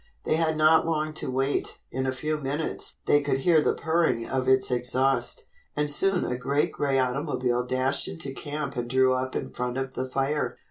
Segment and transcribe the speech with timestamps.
[0.23, 1.77] They had not long to wait.
[1.91, 6.35] In a few minutes they could hear the purring of its exhaust, and soon a
[6.39, 10.57] great gray automobile dashed into camp and drew up in front of the fire.